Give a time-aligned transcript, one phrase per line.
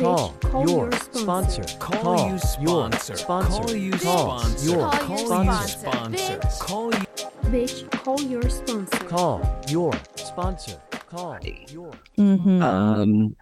[0.00, 1.62] Call, call your your sponsor.
[1.68, 1.78] sponsor.
[1.78, 3.16] Call, your sponsor.
[3.16, 3.60] sponsor.
[3.60, 4.76] Call you Call sponsor.
[4.76, 5.68] Call you Call you sponsor.
[5.68, 6.64] sponsor.
[6.64, 7.06] Call you.
[7.50, 8.98] Bitch, call your sponsor.
[9.08, 10.80] Call your sponsor.
[10.90, 11.92] Call your.
[12.16, 12.62] Mm-hmm.
[12.62, 13.36] Um,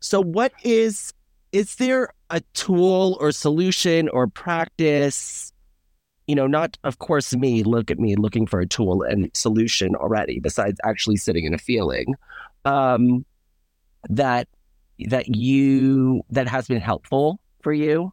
[0.00, 1.14] so what is
[1.52, 5.50] is there a tool or solution or practice?
[6.26, 7.62] You know, not of course me.
[7.62, 10.40] Look at me looking for a tool and solution already.
[10.40, 12.16] Besides actually sitting in a feeling,
[12.66, 13.24] um,
[14.10, 14.46] that
[15.08, 18.12] that you that has been helpful for you.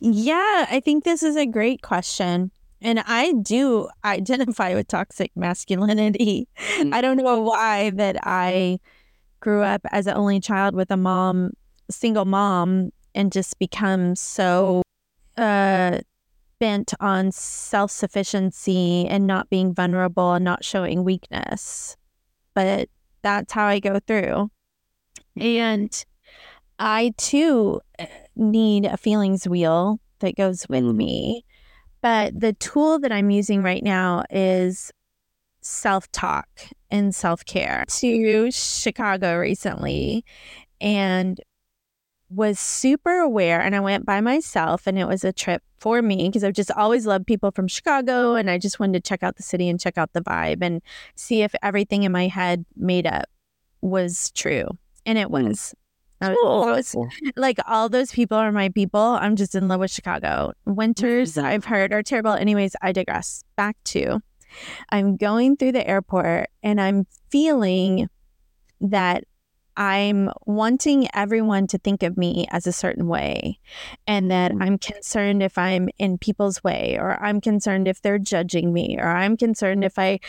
[0.00, 2.50] Yeah, I think this is a great question.
[2.82, 6.48] And I do identify with toxic masculinity.
[6.76, 6.92] Mm.
[6.92, 8.78] I don't know why that I
[9.40, 11.52] grew up as an only child with a mom,
[11.90, 14.82] single mom, and just become so
[15.38, 16.00] uh,
[16.58, 21.96] bent on self sufficiency and not being vulnerable and not showing weakness.
[22.54, 22.88] But
[23.22, 24.50] that's how I go through.
[25.38, 26.04] And
[26.78, 31.44] I too uh, need a feelings wheel that goes with me.
[32.02, 34.92] But the tool that I'm using right now is
[35.60, 36.48] self talk
[36.90, 37.84] and self care.
[37.88, 40.24] To Chicago recently
[40.80, 41.40] and
[42.28, 43.60] was super aware.
[43.60, 46.70] And I went by myself, and it was a trip for me because I've just
[46.72, 48.34] always loved people from Chicago.
[48.34, 50.82] And I just wanted to check out the city and check out the vibe and
[51.14, 53.26] see if everything in my head made up
[53.80, 54.68] was true.
[55.06, 55.30] And it mm.
[55.30, 55.74] was.
[56.20, 59.00] I was, was like all those people are my people.
[59.00, 60.52] I'm just in love with Chicago.
[60.64, 61.46] Winters mm-hmm.
[61.46, 62.32] I've heard are terrible.
[62.32, 63.44] Anyways, I digress.
[63.54, 64.22] Back to
[64.90, 68.08] I'm going through the airport and I'm feeling
[68.80, 69.24] that
[69.76, 73.58] I'm wanting everyone to think of me as a certain way
[74.06, 74.62] and that mm.
[74.62, 79.08] I'm concerned if I'm in people's way or I'm concerned if they're judging me or
[79.08, 80.20] I'm concerned if I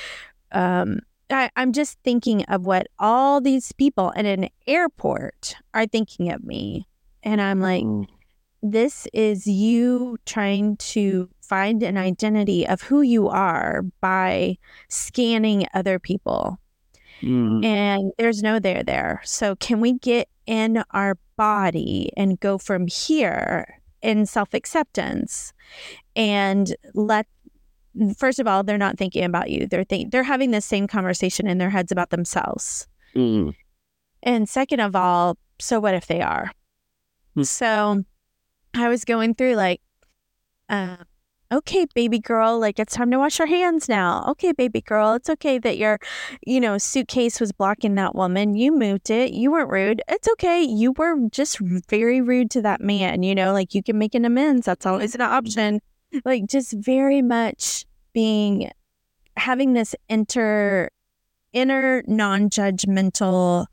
[0.51, 6.31] um I, I'm just thinking of what all these people in an airport are thinking
[6.31, 6.87] of me.
[7.23, 7.83] And I'm like,
[8.63, 14.57] this is you trying to find an identity of who you are by
[14.89, 16.59] scanning other people.
[17.21, 17.65] Mm.
[17.65, 19.21] And there's no there there.
[19.23, 25.53] So, can we get in our body and go from here in self acceptance
[26.15, 27.27] and let
[28.17, 29.67] first of all, they're not thinking about you.
[29.67, 32.87] They're think- they're having the same conversation in their heads about themselves.
[33.15, 33.55] Mm.
[34.23, 36.51] And second of all, so what if they are?
[37.35, 37.43] Hmm.
[37.43, 38.03] So
[38.73, 39.81] I was going through like,
[40.69, 40.97] uh,
[41.51, 44.25] okay, baby girl, like it's time to wash your hands now.
[44.29, 45.99] Okay, baby girl, it's okay that your,
[46.45, 48.55] you know, suitcase was blocking that woman.
[48.55, 49.31] You moved it.
[49.31, 50.01] You weren't rude.
[50.07, 50.61] It's okay.
[50.61, 51.59] You were just
[51.89, 53.23] very rude to that man.
[53.23, 54.65] You know, like you can make an amends.
[54.65, 55.79] That's always an option.
[56.23, 57.85] Like just very much
[58.17, 58.67] being
[59.35, 60.89] having this inter
[61.53, 63.67] inner non-judgmental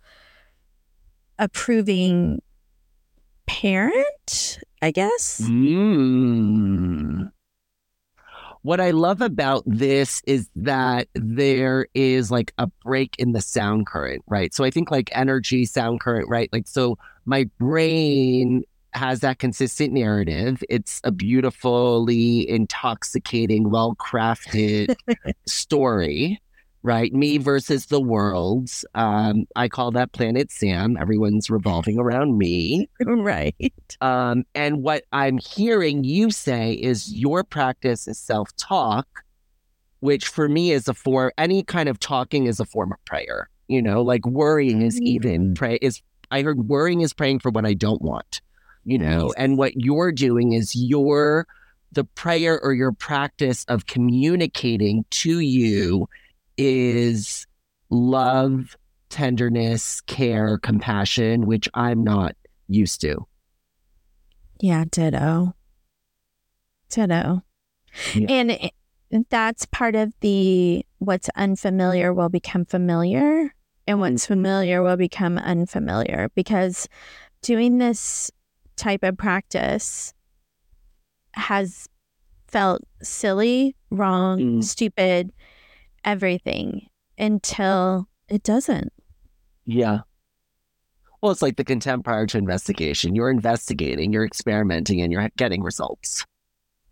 [1.38, 2.42] approving
[3.46, 7.30] parent i guess Mm.
[8.60, 13.86] What I love about this is that there is like a break in the sound
[13.86, 14.54] current, right?
[14.54, 16.48] So I think like energy, sound current, right?
[16.50, 20.62] Like, so my brain has that consistent narrative.
[20.68, 24.94] It's a beautifully intoxicating, well crafted
[25.46, 26.40] story,
[26.82, 27.12] right?
[27.12, 28.70] Me versus the world.
[28.94, 30.96] Um, I call that Planet Sam.
[30.96, 32.88] Everyone's revolving around me.
[33.00, 33.54] right
[34.00, 39.06] Um, and what I'm hearing you say is your practice is self talk,
[40.00, 43.48] which for me is a form, any kind of talking is a form of prayer.
[43.68, 45.04] You know, like worrying is Mhm.
[45.06, 48.42] even pray is, I heard worrying is praying for what I don't want,
[48.84, 51.46] you know, and what you're doing is your,
[51.92, 56.08] the prayer or your practice of communicating to you
[56.56, 57.46] is
[57.90, 58.76] love,
[59.10, 62.36] tenderness, care, compassion, which I'm not
[62.68, 63.26] used to.
[64.60, 65.54] yeah ditto
[66.88, 67.42] ditto
[68.14, 68.26] Yeah.
[68.28, 68.68] and eh,
[69.28, 73.54] that's part of the what's unfamiliar will become familiar
[73.86, 74.32] and what's mm-hmm.
[74.34, 76.88] familiar will become unfamiliar because
[77.42, 78.30] doing this
[78.76, 80.12] type of practice
[81.32, 81.88] has
[82.48, 84.64] felt silly, wrong, Mm.
[84.64, 85.32] stupid,
[86.04, 86.88] everything
[87.18, 88.92] until it doesn't.
[89.66, 90.00] Yeah.
[91.20, 93.14] Well, it's like the contempt prior to investigation.
[93.14, 96.24] You're investigating, you're experimenting, and you're getting results.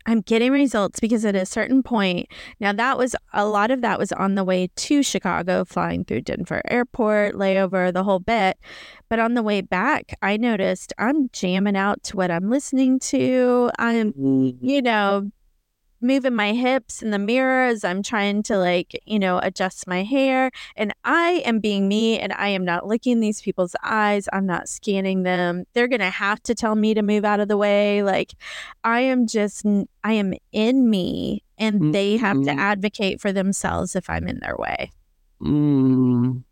[0.05, 2.27] I'm getting results because at a certain point,
[2.59, 6.21] now that was a lot of that was on the way to Chicago, flying through
[6.21, 8.57] Denver airport, layover, the whole bit.
[9.09, 13.71] But on the way back, I noticed I'm jamming out to what I'm listening to.
[13.79, 14.57] I'm, mm.
[14.61, 15.31] you know,
[16.03, 20.03] moving my hips in the mirror as I'm trying to like, you know, adjust my
[20.03, 20.51] hair.
[20.75, 24.27] And I am being me and I am not looking these people's eyes.
[24.33, 25.63] I'm not scanning them.
[25.73, 28.03] They're going to have to tell me to move out of the way.
[28.03, 28.33] Like,
[28.83, 29.65] I am just,
[30.03, 32.57] I am in me and they have to Mhm.
[32.57, 34.91] advocate for themselves if I'm in their way.
[35.41, 36.43] Mm,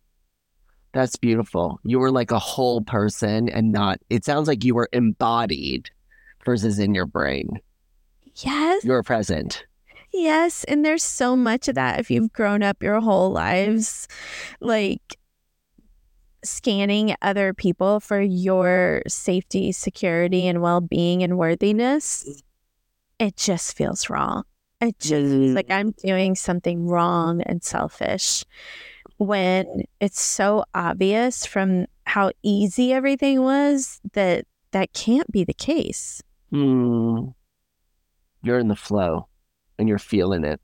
[0.94, 1.80] that's beautiful.
[1.84, 5.90] You were like a whole person and not, it sounds like you were embodied
[6.46, 7.60] versus in your brain.
[8.44, 8.84] Yes.
[8.84, 9.66] You were present.
[10.14, 14.08] Yes, and there's so much of that if you've grown up your whole lives
[14.60, 15.18] like
[16.44, 22.44] scanning other people for your safety, security and well-being and worthiness.
[23.20, 24.44] It just feels wrong.
[24.82, 28.44] It just like I'm doing something wrong and selfish
[29.18, 36.24] when it's so obvious from how easy everything was that that can't be the case.
[36.52, 37.36] Mm.
[38.44, 39.28] You're in the flow
[39.78, 40.60] and you're feeling it.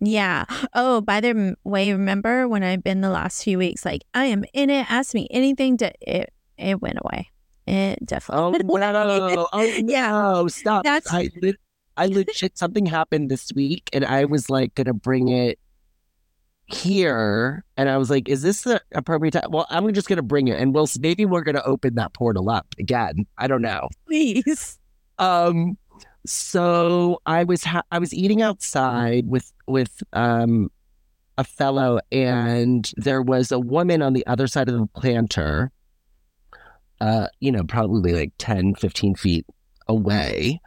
[0.00, 0.44] Yeah.
[0.74, 4.44] Oh, by the way, remember when I've been the last few weeks, like I am
[4.52, 4.90] in it.
[4.90, 5.76] Ask me anything.
[5.78, 7.30] To it, it went away.
[7.68, 7.98] It
[8.28, 8.80] Oh, definitely.
[9.36, 9.48] no.
[9.52, 10.10] Oh, Yeah.
[10.10, 10.48] no.
[10.48, 10.82] Stop.
[10.84, 11.30] That's- I,
[11.96, 15.58] I legit, something happened this week and I was like going to bring it
[16.66, 17.64] here.
[17.76, 19.50] And I was like, is this the appropriate time?
[19.50, 22.12] Well, I'm just going to bring it and we'll, maybe we're going to open that
[22.14, 23.26] portal up again.
[23.38, 23.88] I don't know.
[24.06, 24.78] Please.
[25.18, 25.76] Um,
[26.26, 30.70] so I was ha- I was eating outside with with um
[31.38, 35.70] a fellow, and there was a woman on the other side of the planter.
[37.00, 39.44] Uh, you know, probably like 10, 15 feet
[39.88, 40.60] away.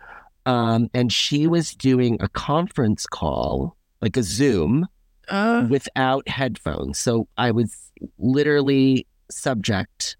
[0.45, 4.85] Um, and she was doing a conference call, like a Zoom,
[5.31, 6.97] Oh, without headphones.
[6.99, 10.17] So I was literally subject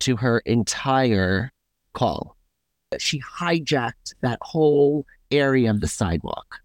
[0.00, 1.50] to her entire
[1.92, 2.36] call.
[2.96, 6.60] She hijacked that whole area of the sidewalk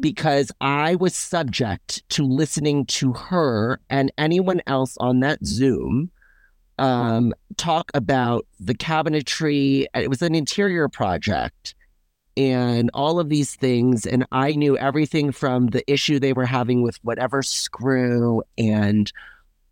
[0.00, 6.10] because I was subject to listening to her and anyone else on that Zoom
[6.78, 9.86] um, talk about the cabinetry.
[9.94, 11.74] It was an interior project
[12.36, 14.06] and all of these things.
[14.06, 19.12] And I knew everything from the issue they were having with whatever screw and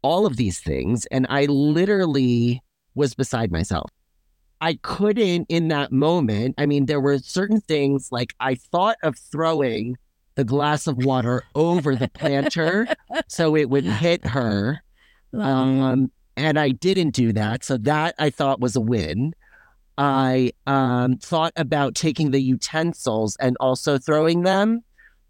[0.03, 1.07] all of these things.
[1.07, 2.63] And I literally
[2.95, 3.91] was beside myself.
[4.61, 6.55] I couldn't in that moment.
[6.59, 9.97] I mean, there were certain things like I thought of throwing
[10.35, 12.87] the glass of water over the planter
[13.29, 14.83] so it would hit her.
[15.33, 17.65] Um, and I didn't do that.
[17.65, 19.35] So that I thought was a win.
[19.99, 24.83] I um, thought about taking the utensils and also throwing them,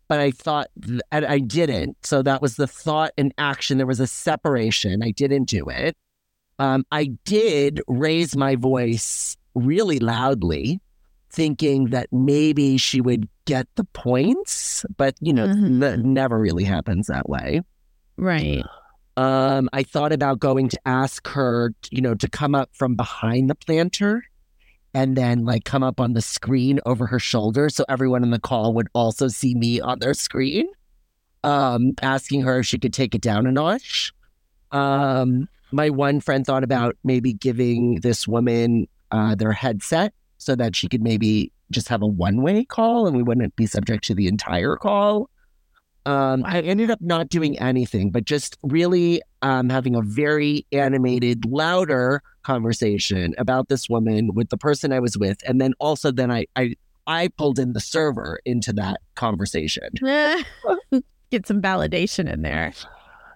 [0.07, 1.97] but I thought, th- and I didn't.
[2.07, 3.79] So that was the thought and action.
[3.79, 5.03] There was a separation.
[5.03, 5.97] I didn't do it.
[6.61, 10.79] Um, I did raise my voice really loudly,
[11.31, 15.81] thinking that maybe she would get the points, but you know, Mhm.
[15.81, 17.63] that never really happens that way.
[18.17, 18.63] right.
[19.17, 23.49] Um, I thought about going to ask her, you know, to come up from behind
[23.51, 24.23] the planter
[24.95, 28.39] and then like come up on the screen over her shoulder so everyone in the
[28.39, 30.67] call would also see me on their screen.
[31.43, 34.13] Um, asking her if she could take it down a notch.
[34.73, 40.75] Um, my one friend thought about maybe giving this woman uh, their headset so that
[40.75, 44.15] she could maybe just have a one way call and we wouldn't be subject to
[44.15, 45.31] the entire call.
[46.07, 51.45] Um, I ended up not doing anything, but just really um, having a very animated,
[51.45, 56.31] louder conversation about this woman with the person I was with, and then also then
[56.31, 56.75] I I
[57.07, 59.91] I pulled in the server into that conversation.
[61.31, 62.73] Get some validation in there.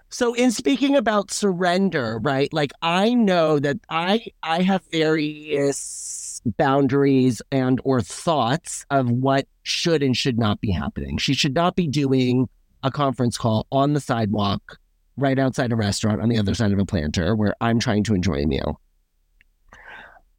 [0.09, 2.51] So in speaking about surrender, right?
[2.53, 10.03] Like I know that I I have various boundaries and or thoughts of what should
[10.03, 11.17] and should not be happening.
[11.17, 12.47] She should not be doing
[12.83, 14.77] a conference call on the sidewalk
[15.17, 18.13] right outside a restaurant on the other side of a planter where I'm trying to
[18.13, 18.79] enjoy a meal.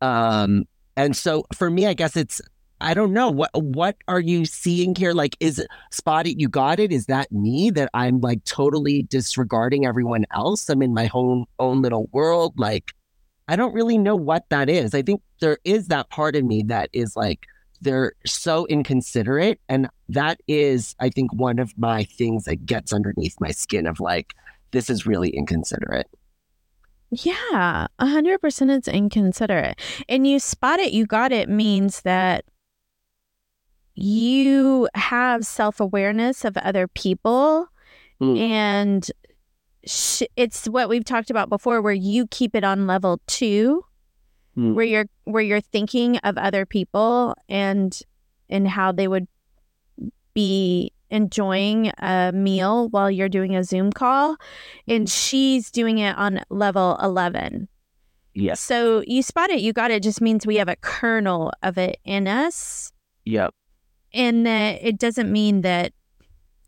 [0.01, 0.65] Um
[0.97, 2.41] and so for me I guess it's
[2.81, 3.31] I don't know.
[3.31, 5.13] What what are you seeing here?
[5.13, 6.93] Like is it spot it you got it?
[6.93, 10.69] Is that me that i'm like totally disregarding everyone else?
[10.69, 12.55] I'm in my own own little world.
[12.59, 12.93] Like
[13.49, 14.95] i don't really know what that is.
[14.95, 17.47] I think there is that part of me that is like
[17.83, 23.37] they're so inconsiderate and that is i think one of my things that gets underneath
[23.39, 24.33] my skin of like
[24.71, 26.09] this is really inconsiderate.
[27.11, 28.71] Yeah, a hundred percent.
[28.71, 30.93] It's inconsiderate, and you spot it.
[30.93, 32.45] You got it means that
[33.97, 37.67] you have self awareness of other people,
[38.21, 38.39] Mm.
[38.39, 39.11] and
[39.85, 43.85] sh- it's what we've talked about before, where you keep it on level two,
[44.57, 44.75] Mm.
[44.75, 47.99] where you're where you're thinking of other people and
[48.49, 49.27] and how they would
[50.35, 54.37] be enjoying a meal while you're doing a Zoom call,
[54.89, 57.69] and she's doing it on level 11.
[58.35, 58.61] Yes.
[58.61, 61.99] So you spot it, you got it, just means we have a kernel of it
[62.05, 62.93] in us.
[63.25, 63.55] Yep.
[64.17, 64.87] And that mm-hmm.
[64.87, 65.93] it doesn't mean that,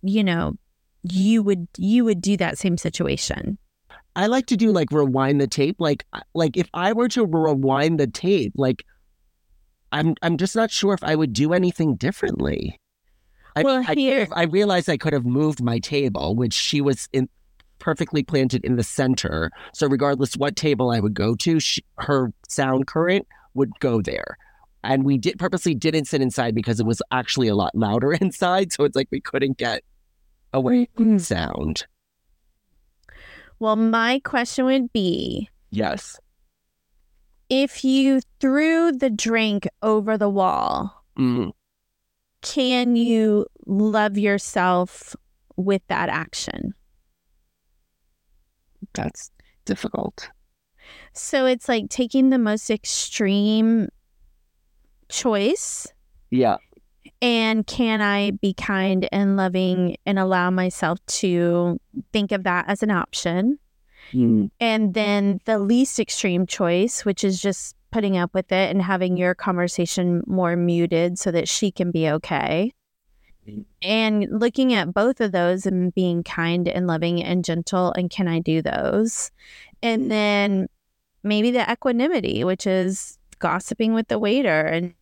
[0.03, 0.55] you know,
[1.03, 3.59] you would you would do that same situation.
[4.15, 5.77] I like to do like rewind the tape.
[5.79, 8.85] Like like if I were to rewind the tape, like
[9.93, 12.79] I'm I'm just not sure if I would do anything differently.
[13.57, 17.09] I, Well, I, here- I realized I could have moved my table, which she was
[17.13, 17.29] in
[17.79, 19.51] perfectly planted in the center.
[19.73, 24.37] So regardless what table I would go to, she, her sound current would go there.
[24.85, 28.73] And we did purposely didn't sit inside because it was actually a lot louder inside.
[28.73, 29.83] So it's like we couldn't get
[30.53, 31.87] away from sound.
[33.59, 36.19] Well, my question would be Yes.
[37.51, 41.51] if you threw the drink over the wall, Mm.
[42.43, 45.17] can you love yourself
[45.57, 46.75] with that action?
[48.95, 49.31] That's
[49.65, 50.31] difficult.
[51.13, 53.89] So it's like taking the most extreme
[55.09, 55.87] choice
[56.31, 56.57] Yeah.
[57.23, 61.79] and can I be kind and loving and allow myself to
[62.13, 63.59] think of that as an option?
[64.13, 64.51] Mm.
[64.61, 69.17] And then the least extreme choice, which is just putting up with it and having
[69.17, 72.73] your conversation more muted so that she can be okay.
[73.49, 73.65] Mm.
[73.83, 78.29] And looking at both of those and being kind and loving and gentle, and can
[78.29, 79.31] I do those?
[79.83, 80.69] And then
[81.23, 84.95] maybe the equanimity, which is gossiping with the waiter and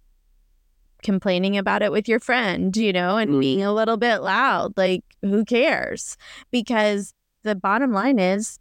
[1.03, 3.41] complaining about it with your friend, you know, and Mm.
[3.41, 4.77] being a little bit loud.
[4.77, 6.17] Like, who cares?
[6.51, 7.13] Because
[7.43, 8.59] the bottom line is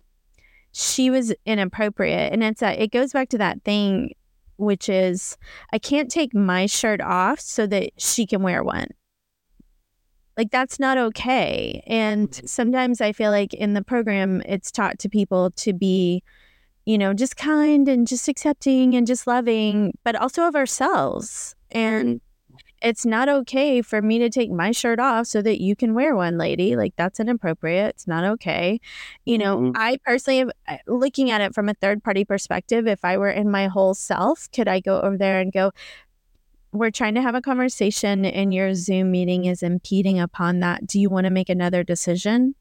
[0.71, 2.33] she was inappropriate.
[2.33, 4.11] And it's that it goes back to that thing,
[4.57, 5.37] which is
[5.73, 8.87] I can't take my shirt off so that she can wear one.
[10.37, 11.81] Like that's not okay.
[11.87, 16.23] And sometimes I feel like in the program it's taught to people to be,
[16.85, 21.55] you know, just kind and just accepting and just loving, but also of ourselves.
[21.71, 22.19] And
[22.85, 26.15] it's not okay for me to take my shirt off so that you can wear
[26.15, 26.75] one, lady.
[26.75, 27.89] Like that's inappropriate.
[27.95, 28.79] It's not okay.
[29.25, 29.71] You know, Mhm.
[29.75, 30.51] I personally,
[30.85, 34.47] looking at it from a third party perspective, if I were in my whole self,
[34.53, 35.71] could I go over there and go,
[36.71, 40.85] we're trying to have a conversation and your Zoom meeting is impeding upon that.
[40.85, 42.53] Do you want to make another decision?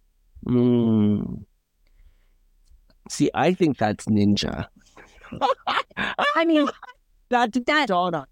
[0.47, 1.45] Mm.
[3.11, 4.69] See, I think that's ninja.
[6.35, 6.69] I mean,
[7.28, 8.26] that that dawn on.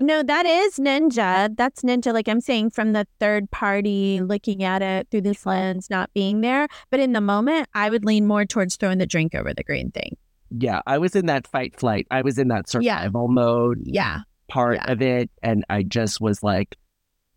[0.00, 1.54] No, that is ninja.
[1.56, 2.12] That's ninja.
[2.12, 6.40] Like I'm saying, from the third party looking at it through this lens, not being
[6.40, 6.66] there.
[6.90, 9.90] But in the moment, I would lean more towards throwing the drink over the green
[9.92, 10.16] thing.
[10.50, 12.06] Yeah, I was in that fight flight.
[12.10, 12.98] I was in that Yeah.
[13.00, 14.20] survival mode Yeah.
[14.48, 14.92] part Yeah.
[14.92, 16.76] of it, and I just was like.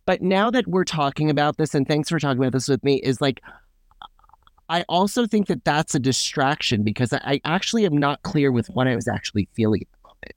[0.05, 2.95] But now that we're talking about this, and thanks for talking about this with me,
[2.95, 3.41] is like.
[4.69, 8.67] I also think that that's a distraction because I I actually am not clear with
[8.71, 10.33] what I was actually feeling at the moment.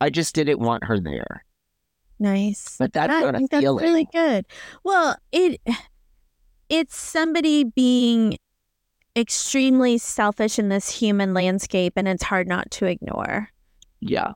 [0.00, 1.44] I just didn't want her there,
[2.18, 2.76] Nice.
[2.78, 3.84] but that's I not a think that's feeling.
[3.84, 4.46] really good.
[4.84, 5.60] Well, it
[6.68, 8.38] it's somebody being
[9.16, 13.50] extremely selfish in this human landscape, and it's hard not to ignore.
[14.00, 14.32] yeah.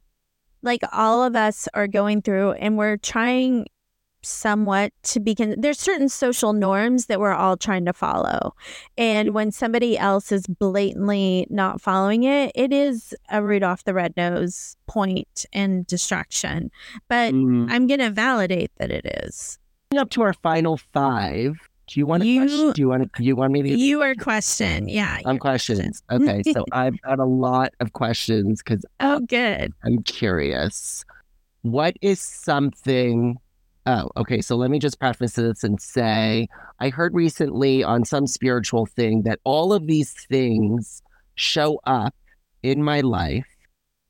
[0.62, 3.66] like all of us are going through and we're trying
[4.28, 8.54] somewhat to be con- there's certain social norms that we're all trying to follow
[8.96, 13.94] and when somebody else is blatantly not following it it is a root off the
[13.94, 16.70] red nose point and distraction
[17.08, 17.66] but Mm.
[17.70, 19.58] i'm going to validate that it is
[19.96, 21.54] up to our final five.
[21.86, 22.28] Do you want to?
[22.28, 22.72] You- question?
[22.72, 23.08] Do you want to?
[23.22, 23.68] Do you want me to?
[23.70, 26.02] you are question yeah your questions.
[26.12, 31.06] Okay, so I've got a lot of questions because oh good I'm curious.
[31.62, 33.38] What is something?
[33.90, 34.42] Oh, okay.
[34.42, 36.46] So let me just preface this and say
[36.78, 41.02] I heard recently on some spiritual thing that all of these things
[41.36, 42.14] show up
[42.62, 43.46] in my life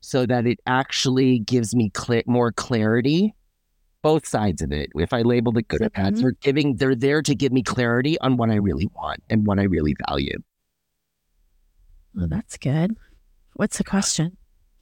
[0.01, 3.33] so that it actually gives me cl- more clarity.
[4.01, 4.89] Both sides of it.
[4.95, 6.21] If I label it good or bad, Mhm.
[6.21, 6.75] they're giving.
[6.75, 9.95] They're there to give me clarity on what I really want and what I really
[10.09, 10.39] value.
[12.15, 12.97] well that's good
[13.53, 14.35] what's the question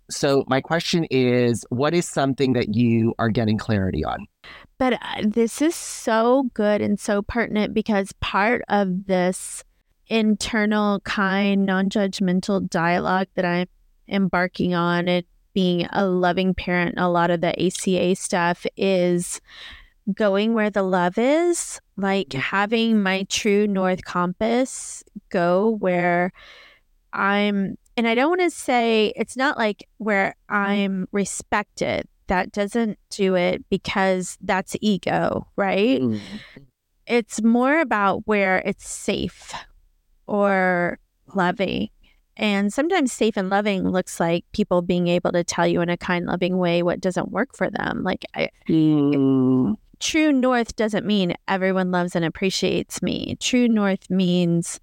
[0.09, 4.25] So my question is, what is something that you are getting clarity on?
[4.77, 9.63] But uh, this is so good and so pertinent because part of this
[10.07, 13.67] internal, kind, non judgmental dialogue that I'm
[14.07, 19.41] embarking on and being a loving parent, a lot of the ACA stuff is
[20.13, 26.31] going where the love is, like having my true North Compass go where
[27.11, 32.07] I'm, and I don't want to say it's not like where I'm respected.
[32.27, 35.99] That doesn't do it because that's ego, right?
[37.07, 39.53] it's more about where it's safe
[40.27, 40.99] or
[41.33, 41.89] loving.
[42.35, 45.97] And sometimes safe and loving looks like people being able to tell you in a
[45.97, 48.03] kind, loving way what doesn't work for them.
[48.03, 53.37] Like, I, Mm, true north doesn't mean everyone loves and appreciates me.
[53.39, 54.79] True north means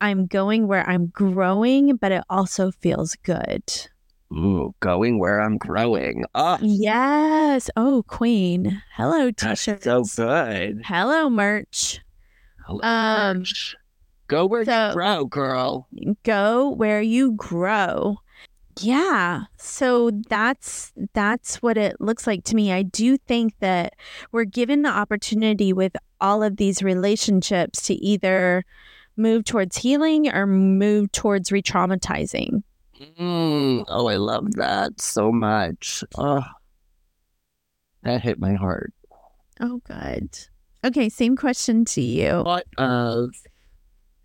[0.00, 3.62] I'm going where I'm growing, but it also feels good.
[4.32, 6.24] ooh, going where I'm growing.
[6.34, 7.70] Oh, Yes.
[7.76, 8.82] Oh, queen.
[8.94, 9.84] Hello, that's t-shirts.
[9.84, 10.82] so good.
[10.84, 12.00] Hello, merch.
[12.66, 13.76] Hello, Um, March.
[14.28, 15.86] Go where so- you grow, girl.
[16.24, 18.16] Go where you grow.
[18.80, 19.44] Yeah.
[19.56, 22.72] So that's that's what it looks like to me.
[22.72, 23.94] I do think that
[24.32, 28.64] we're given the opportunity with all of these relationships to either
[29.16, 32.62] move towards healing or move towards re-traumatizing.
[33.18, 36.02] Mm, oh, I love that so much.
[36.16, 36.44] Oh,
[38.02, 38.92] that hit my heart.
[39.60, 40.38] Oh, good.
[40.84, 42.42] Okay, same question to you.
[42.42, 43.30] What of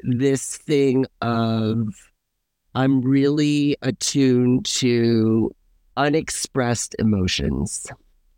[0.02, 1.88] this thing of
[2.76, 5.52] I'm really attuned to
[5.98, 7.88] unexpressed emotions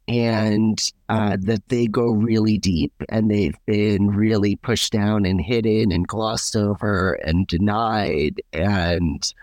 [0.07, 5.91] and uh, that they go really deep and they've been really pushed down and hidden
[5.91, 9.33] and glossed over and denied and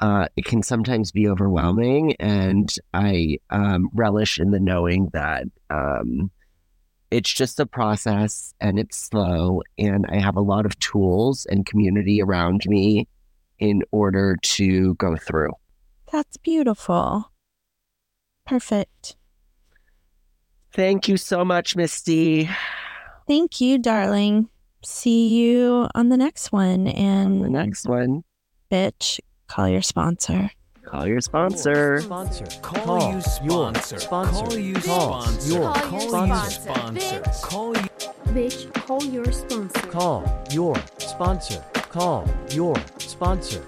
[0.00, 6.30] uh, it can sometimes be overwhelming and i um, relish in the knowing that um,
[7.10, 11.66] it's just a process and it's slow and i have a lot of tools and
[11.66, 13.06] community around me
[13.60, 15.52] in order to go through
[16.14, 17.32] That's beautiful.
[18.46, 19.16] Perfect.
[20.74, 22.48] Thank you so much misty
[23.26, 24.50] Thank you, darling.
[24.84, 26.88] See you on the next one.
[26.88, 28.22] And the next one
[28.70, 30.50] bitch, call your sponsor.
[30.84, 32.44] call your sponsor Sponsor.
[32.60, 33.98] Call, you your sponsor.
[33.98, 34.44] sponsor.
[34.44, 35.48] Call you Call sponsor.
[35.54, 36.50] your Call you sponsor.
[36.50, 37.20] sponsor.
[37.20, 37.42] Bitch.
[37.42, 37.88] Call you.
[38.34, 39.80] Bitch, call your sponsor.
[39.90, 41.64] Call your sponsor.
[41.72, 43.62] Call your sponsor.